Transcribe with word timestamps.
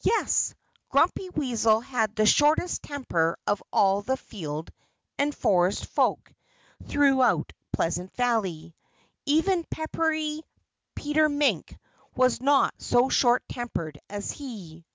Yes! 0.00 0.54
Grumpy 0.88 1.28
Weasel 1.28 1.80
had 1.80 2.16
the 2.16 2.24
shortest 2.24 2.82
temper 2.82 3.36
of 3.46 3.62
all 3.70 4.00
the 4.00 4.16
field 4.16 4.70
and 5.18 5.34
forest 5.34 5.84
folk 5.84 6.32
throughout 6.86 7.52
Pleasant 7.70 8.10
Valley. 8.14 8.74
Even 9.26 9.66
peppery 9.70 10.40
Peter 10.94 11.28
Mink 11.28 11.76
was 12.16 12.40
not 12.40 12.76
so 12.80 13.10
short 13.10 13.46
tempered 13.46 13.98
as 14.08 14.30
he. 14.30 14.86